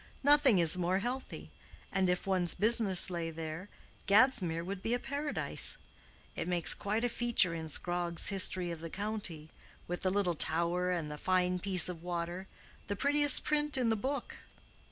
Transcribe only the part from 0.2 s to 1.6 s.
"Nothing is more healthy.